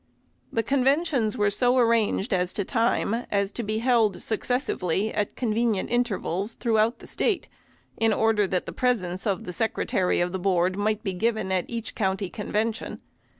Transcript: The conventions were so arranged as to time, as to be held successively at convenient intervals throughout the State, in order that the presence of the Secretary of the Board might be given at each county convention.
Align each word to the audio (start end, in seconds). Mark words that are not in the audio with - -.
The 0.51 0.63
conventions 0.63 1.37
were 1.37 1.51
so 1.51 1.77
arranged 1.77 2.33
as 2.33 2.53
to 2.53 2.63
time, 2.65 3.13
as 3.29 3.51
to 3.51 3.61
be 3.61 3.77
held 3.77 4.19
successively 4.23 5.13
at 5.13 5.35
convenient 5.35 5.91
intervals 5.91 6.55
throughout 6.55 6.97
the 6.97 7.05
State, 7.05 7.47
in 7.97 8.11
order 8.11 8.47
that 8.47 8.65
the 8.65 8.73
presence 8.73 9.27
of 9.27 9.43
the 9.43 9.53
Secretary 9.53 10.19
of 10.19 10.31
the 10.31 10.39
Board 10.39 10.75
might 10.75 11.03
be 11.03 11.13
given 11.13 11.51
at 11.51 11.65
each 11.69 11.93
county 11.93 12.31
convention. 12.31 12.99